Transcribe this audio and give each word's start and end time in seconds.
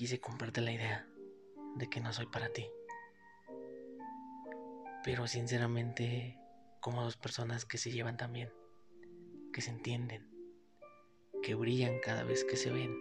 quise 0.00 0.18
comprarte 0.18 0.62
la 0.62 0.72
idea 0.72 1.06
de 1.76 1.90
que 1.90 2.00
no 2.00 2.10
soy 2.10 2.24
para 2.24 2.48
ti. 2.48 2.66
Pero 5.04 5.26
sinceramente, 5.26 6.38
como 6.80 7.04
dos 7.04 7.18
personas 7.18 7.66
que 7.66 7.76
se 7.76 7.90
llevan 7.90 8.16
tan 8.16 8.32
bien, 8.32 8.50
que 9.52 9.60
se 9.60 9.68
entienden, 9.68 10.26
que 11.42 11.54
brillan 11.54 12.00
cada 12.00 12.24
vez 12.24 12.44
que 12.44 12.56
se 12.56 12.70
ven, 12.70 12.96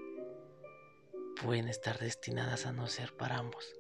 pueden 1.41 1.69
estar 1.69 1.99
destinadas 1.99 2.65
a 2.65 2.73
no 2.73 2.87
ser 2.87 3.15
para 3.15 3.37
ambos. 3.37 3.73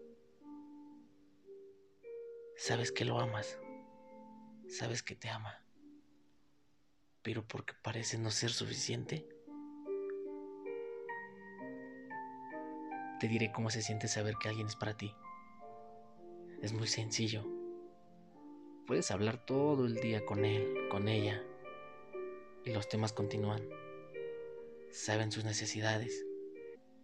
Sabes 2.55 2.93
que 2.93 3.03
lo 3.03 3.19
amas, 3.19 3.59
sabes 4.69 5.03
que 5.03 5.17
te 5.17 5.27
ama, 5.27 5.65
pero 7.21 7.45
porque 7.45 7.73
parece 7.83 8.17
no 8.17 8.31
ser 8.31 8.51
suficiente, 8.51 9.27
te 13.19 13.27
diré 13.27 13.51
cómo 13.51 13.69
se 13.69 13.81
siente 13.81 14.07
saber 14.07 14.35
que 14.41 14.47
alguien 14.47 14.67
es 14.67 14.75
para 14.75 14.95
ti. 14.95 15.13
Es 16.61 16.73
muy 16.73 16.87
sencillo. 16.87 17.45
Puedes 18.87 19.11
hablar 19.11 19.45
todo 19.45 19.85
el 19.85 19.95
día 19.95 20.25
con 20.25 20.45
él, 20.45 20.87
con 20.89 21.07
ella, 21.07 21.43
y 22.65 22.71
los 22.71 22.87
temas 22.87 23.13
continúan. 23.13 23.61
Saben 24.91 25.31
sus 25.31 25.43
necesidades 25.43 26.25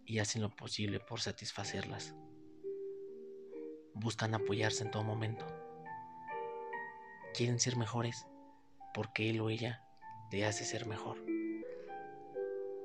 y 0.04 0.18
hacen 0.18 0.42
lo 0.42 0.50
posible 0.50 1.00
por 1.00 1.20
satisfacerlas. 1.20 2.14
Buscan 3.94 4.34
apoyarse 4.34 4.84
en 4.84 4.90
todo 4.90 5.04
momento. 5.04 5.46
Quieren 7.34 7.60
ser 7.60 7.76
mejores 7.76 8.26
porque 8.94 9.30
él 9.30 9.40
o 9.40 9.50
ella 9.50 9.82
te 10.30 10.44
hace 10.44 10.64
ser 10.64 10.86
mejor. 10.86 11.24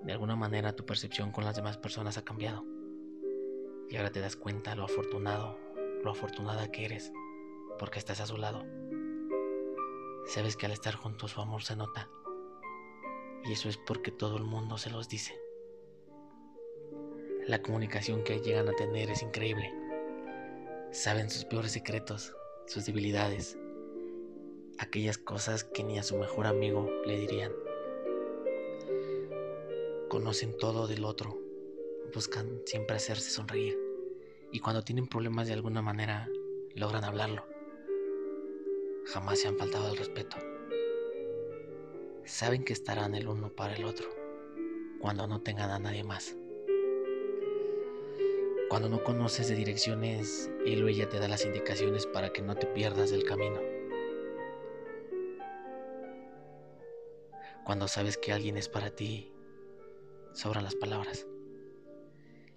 De 0.01 0.11
alguna 0.11 0.35
manera 0.35 0.75
tu 0.75 0.85
percepción 0.85 1.31
con 1.31 1.45
las 1.45 1.55
demás 1.55 1.77
personas 1.77 2.17
ha 2.17 2.25
cambiado. 2.25 2.80
Y 3.91 3.97
ahora 3.97 4.09
te 4.09 4.21
das 4.21 4.37
cuenta 4.37 4.73
lo 4.73 4.85
afortunado, 4.85 5.57
lo 6.01 6.11
afortunada 6.11 6.71
que 6.71 6.85
eres 6.85 7.11
porque 7.77 7.99
estás 7.99 8.21
a 8.21 8.25
su 8.25 8.37
lado. 8.37 8.63
Sabes 10.25 10.55
que 10.55 10.65
al 10.65 10.71
estar 10.71 10.95
juntos 10.95 11.31
su 11.31 11.41
amor 11.41 11.61
se 11.63 11.75
nota. 11.75 12.09
Y 13.43 13.51
eso 13.51 13.67
es 13.67 13.75
porque 13.75 14.11
todo 14.11 14.37
el 14.37 14.45
mundo 14.45 14.77
se 14.77 14.91
los 14.91 15.09
dice. 15.09 15.37
La 17.47 17.61
comunicación 17.61 18.23
que 18.23 18.39
llegan 18.39 18.69
a 18.69 18.73
tener 18.73 19.09
es 19.09 19.23
increíble. 19.23 19.73
Saben 20.91 21.29
sus 21.29 21.43
peores 21.43 21.73
secretos, 21.73 22.33
sus 22.67 22.85
debilidades, 22.85 23.57
aquellas 24.77 25.17
cosas 25.17 25.65
que 25.65 25.83
ni 25.83 25.99
a 25.99 26.03
su 26.03 26.15
mejor 26.15 26.47
amigo 26.47 26.89
le 27.05 27.17
dirían. 27.17 27.51
Conocen 30.07 30.55
todo 30.55 30.87
del 30.87 31.03
otro, 31.03 31.41
buscan 32.13 32.61
siempre 32.65 32.95
hacerse 32.95 33.31
sonreír 33.31 33.80
y 34.51 34.59
cuando 34.59 34.83
tienen 34.83 35.07
problemas 35.07 35.47
de 35.47 35.53
alguna 35.53 35.81
manera 35.81 36.29
logran 36.75 37.03
hablarlo. 37.03 37.45
Jamás 39.05 39.39
se 39.39 39.47
han 39.47 39.57
faltado 39.57 39.87
al 39.87 39.97
respeto. 39.97 40.37
Saben 42.25 42.63
que 42.63 42.73
estarán 42.73 43.15
el 43.15 43.27
uno 43.27 43.49
para 43.49 43.75
el 43.75 43.85
otro 43.85 44.09
cuando 44.99 45.25
no 45.25 45.41
tengan 45.41 45.71
a 45.71 45.79
nadie 45.79 46.03
más. 46.03 46.35
Cuando 48.69 48.87
no 48.87 49.03
conoces 49.03 49.49
de 49.49 49.55
direcciones, 49.55 50.49
él 50.65 50.83
o 50.83 50.87
ella 50.87 51.09
te 51.09 51.19
da 51.19 51.27
las 51.27 51.45
indicaciones 51.45 52.05
para 52.05 52.31
que 52.31 52.41
no 52.41 52.55
te 52.55 52.67
pierdas 52.67 53.09
del 53.11 53.25
camino. 53.25 53.59
Cuando 57.65 57.87
sabes 57.87 58.17
que 58.17 58.31
alguien 58.31 58.57
es 58.57 58.69
para 58.69 58.91
ti, 58.91 59.31
sobran 60.33 60.63
las 60.63 60.75
palabras. 60.75 61.27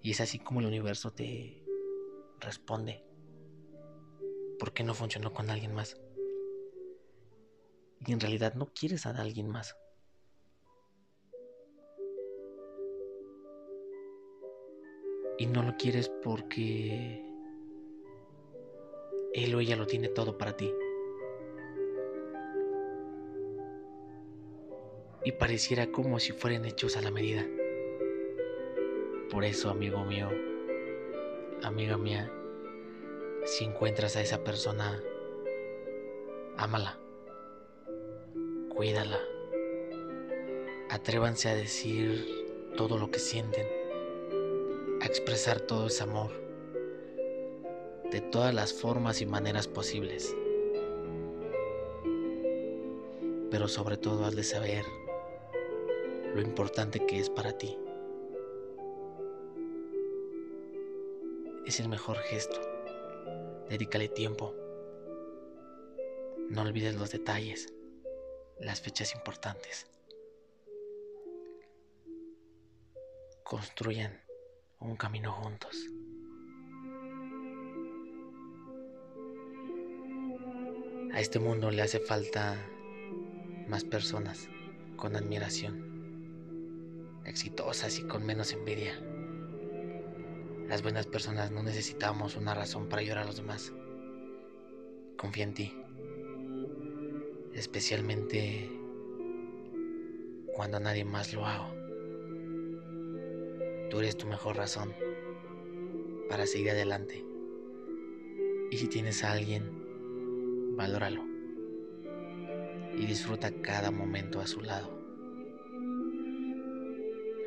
Y 0.01 0.11
es 0.11 0.21
así 0.21 0.39
como 0.39 0.61
el 0.61 0.67
universo 0.67 1.11
te 1.11 1.64
responde. 2.45 3.03
¿Por 4.59 4.73
qué 4.73 4.83
no 4.83 4.93
funcionó 4.93 5.33
con 5.33 5.49
alguien 5.49 5.73
más? 5.73 5.99
Y 8.05 8.13
en 8.13 8.19
realidad 8.19 8.53
no 8.53 8.71
quieres 8.73 9.05
a 9.05 9.09
alguien 9.09 9.49
más. 9.49 9.75
Y 15.37 15.47
no 15.47 15.63
lo 15.63 15.75
quieres 15.75 16.09
porque 16.23 17.21
él 19.33 19.53
o 19.53 19.59
ella 19.59 19.75
lo 19.75 19.85
tiene 19.85 20.07
todo 20.07 20.37
para 20.37 20.55
ti. 20.55 20.71
Y 25.25 25.31
pareciera 25.33 25.91
como 25.91 26.19
si 26.19 26.31
fueran 26.31 26.65
hechos 26.65 26.95
a 26.95 27.01
la 27.01 27.11
medida. 27.11 27.45
Por 29.29 29.43
eso, 29.43 29.69
amigo 29.69 30.05
mío, 30.05 30.29
amiga 31.63 31.97
mía, 31.97 32.31
si 33.45 33.65
encuentras 33.65 34.15
a 34.15 34.21
esa 34.21 34.43
persona, 34.43 35.01
ámala, 36.57 36.97
cuídala, 38.69 39.19
atrévanse 40.89 41.49
a 41.49 41.55
decir 41.55 42.45
todo 42.75 42.97
lo 42.97 43.11
que 43.11 43.19
sienten 43.19 43.67
a 45.01 45.05
expresar 45.05 45.59
todo 45.61 45.87
ese 45.87 46.03
amor 46.03 46.31
de 48.11 48.21
todas 48.21 48.53
las 48.53 48.73
formas 48.73 49.21
y 49.21 49.25
maneras 49.25 49.67
posibles. 49.67 50.35
Pero 53.51 53.67
sobre 53.67 53.97
todo 53.97 54.25
has 54.25 54.35
de 54.35 54.43
saber 54.43 54.85
lo 56.33 56.41
importante 56.41 57.05
que 57.05 57.19
es 57.19 57.29
para 57.29 57.57
ti. 57.57 57.77
Es 61.65 61.79
el 61.79 61.89
mejor 61.89 62.17
gesto. 62.17 62.61
Dedícale 63.69 64.07
tiempo. 64.07 64.53
No 66.47 66.61
olvides 66.61 66.95
los 66.95 67.11
detalles, 67.11 67.73
las 68.59 68.81
fechas 68.81 69.15
importantes. 69.15 69.87
Construyan 73.43 74.21
un 74.79 74.95
camino 74.95 75.31
juntos. 75.31 75.75
A 81.13 81.19
este 81.19 81.39
mundo 81.39 81.71
le 81.71 81.81
hace 81.81 81.99
falta 81.99 82.63
más 83.67 83.83
personas 83.83 84.49
con 84.97 85.15
admiración, 85.15 87.23
exitosas 87.25 87.97
y 87.97 88.03
con 88.03 88.23
menos 88.23 88.53
envidia. 88.53 89.14
Las 90.67 90.81
buenas 90.81 91.05
personas 91.05 91.51
no 91.51 91.61
necesitamos 91.61 92.35
una 92.35 92.55
razón 92.55 92.89
para 92.89 93.03
ayudar 93.03 93.19
a 93.19 93.25
los 93.25 93.37
demás. 93.37 93.71
Confía 95.15 95.43
en 95.43 95.53
ti, 95.53 95.73
especialmente 97.53 98.67
cuando 100.55 100.79
nadie 100.79 101.05
más 101.05 101.35
lo 101.35 101.45
haga. 101.45 101.71
Tú 103.91 103.99
eres 103.99 104.17
tu 104.17 104.25
mejor 104.25 104.57
razón 104.57 104.91
para 106.29 106.47
seguir 106.47 106.71
adelante. 106.71 107.23
Y 108.71 108.77
si 108.77 108.87
tienes 108.87 109.23
a 109.23 109.33
alguien, 109.33 110.75
valóralo. 110.75 111.23
Y 112.97 113.05
disfruta 113.05 113.51
cada 113.61 113.91
momento 113.91 114.39
a 114.39 114.47
su 114.47 114.61
lado. 114.61 114.89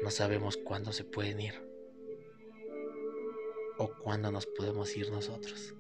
No 0.05 0.11
sabemos 0.13 0.57
cuándo 0.57 0.93
se 0.93 1.03
pueden 1.03 1.41
ir 1.41 1.68
o 3.79 3.97
cuándo 3.97 4.31
nos 4.31 4.47
podemos 4.47 4.97
ir 4.97 5.11
nosotros. 5.11 5.75